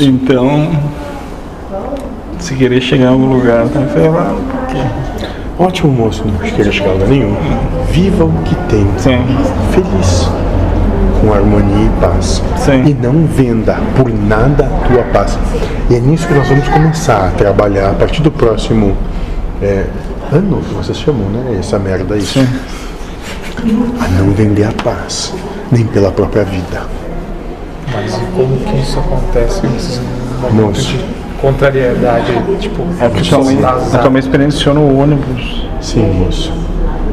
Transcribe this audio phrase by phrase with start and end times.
[0.00, 0.70] Então,
[2.38, 4.36] se querer chegar em algum lugar, tá ferrado.
[4.48, 4.78] Porque...
[5.58, 7.34] Ótimo moço, não queira chegar a lugar nenhum.
[7.90, 8.86] Viva o que tem.
[8.96, 9.18] Sim.
[9.72, 10.30] Feliz.
[11.20, 12.40] Com harmonia e paz.
[12.58, 12.84] Sim.
[12.86, 15.36] E não venda por nada a tua paz.
[15.90, 18.96] E é nisso que nós vamos começar a trabalhar a partir do próximo
[19.60, 19.84] é,
[20.30, 21.56] ano que vocês chamam, né?
[21.58, 22.22] Essa merda aí.
[22.22, 22.46] Sim.
[24.00, 25.34] A não vender a paz,
[25.72, 26.82] nem pela própria vida.
[27.92, 30.00] Mas e como que isso acontece nesses
[30.42, 31.00] momentos de
[31.40, 32.32] contrariedade?
[32.60, 35.66] Tipo, É porque tua mãe, a tua mãe experienciou no ônibus.
[35.80, 36.52] Sim, moço.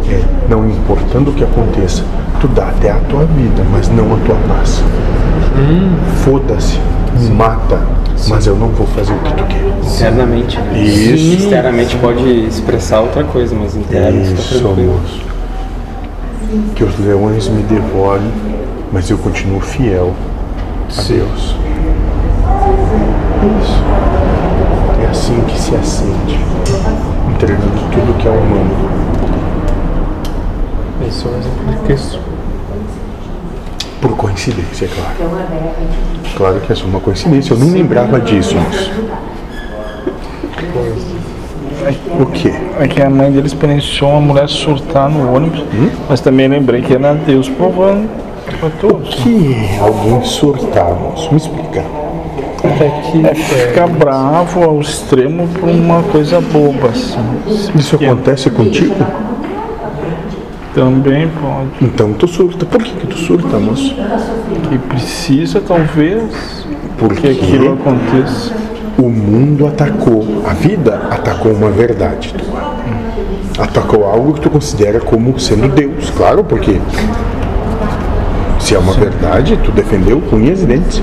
[0.09, 2.03] É, não importando o que aconteça,
[2.39, 4.83] tu dá até a tua vida, mas não a tua paz.
[6.23, 6.79] Foda-se,
[7.19, 7.79] me mata,
[8.27, 9.65] mas eu não vou fazer o que tu quer.
[9.95, 10.79] Internamente, né?
[10.79, 11.43] Isso.
[11.43, 15.21] Externamente pode expressar outra coisa, mas interno fica Isso, moço.
[16.75, 18.31] Que os leões me devorem,
[18.91, 20.13] mas eu continuo fiel
[20.87, 21.55] Deus.
[23.61, 23.83] Isso.
[25.03, 26.39] É assim que se acende,
[27.33, 28.89] entregando tudo que é humano.
[31.07, 32.19] Esse é Cristo.
[34.01, 35.15] Por coincidência, é claro.
[36.37, 38.91] Claro que é só uma coincidência, eu nem lembrava disso, moço.
[42.19, 42.51] O quê?
[42.79, 45.63] É que a mãe dele experienciou uma mulher surtar no ônibus,
[46.09, 48.24] mas também lembrei que era Deus provando
[48.79, 49.15] todos.
[49.15, 51.29] Que é alguém surtar, moço?
[51.31, 51.83] Me explica.
[52.63, 57.19] Até que É ficar bravo ao extremo por uma coisa boba, assim.
[57.75, 58.95] Isso acontece contigo?
[60.73, 61.69] Também pode.
[61.81, 62.65] Então tu surta.
[62.65, 63.95] Por que, que tu surta, moço?
[64.69, 66.65] Que precisa, talvez,
[66.97, 68.51] Porque que aquilo aconteça.
[68.97, 72.75] o mundo atacou, a vida atacou uma verdade tua.
[73.57, 76.81] Atacou algo que tu considera como sendo Deus, claro, porque
[78.65, 80.99] se é uma verdade, tu defendeu com unhas e dentes.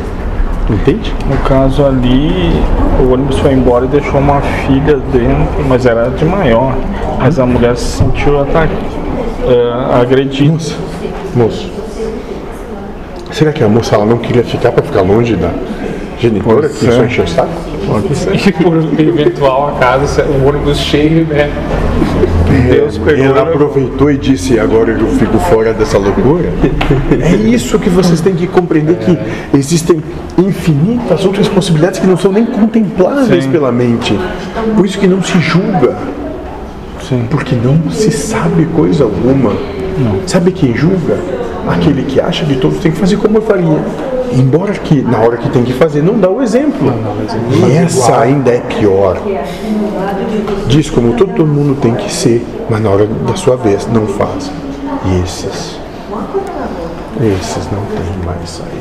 [0.68, 1.14] Entende?
[1.28, 2.52] No caso ali,
[3.00, 6.74] o ônibus foi embora e deixou uma filha dentro, mas era de maior.
[7.20, 8.74] Mas a mulher se sentiu ataque,
[9.46, 10.53] é, agredida.
[10.53, 10.75] Moça,
[11.37, 11.70] moço.
[13.31, 15.50] Será que a moça ela não queria ficar para ficar longe da
[16.19, 17.72] genitora que só encheu o saco?
[18.47, 21.50] E por eventual acaso, o ônibus cheio, né?
[22.70, 26.53] Deus pegou Ela e aproveitou e disse: Agora eu fico fora dessa loucura.
[27.20, 29.19] É isso que vocês têm que compreender: que
[29.56, 30.03] existem
[30.38, 33.50] infinitas outras possibilidades que não são nem contempláveis Sim.
[33.50, 34.19] pela mente.
[34.76, 35.97] Por isso que não se julga,
[37.09, 37.26] Sim.
[37.31, 39.53] porque não se sabe coisa alguma.
[40.26, 41.19] Sabe quem julga?
[41.69, 43.78] Aquele que acha que todos têm que fazer como eu faria.
[44.38, 46.93] Embora que na hora que tem que fazer não dá o exemplo.
[47.69, 49.20] E essa ainda é pior.
[50.69, 54.50] Diz como todo mundo tem que ser, mas na hora da sua vez não faz.
[55.04, 55.78] E esses,
[57.20, 58.72] esses não têm mais saída.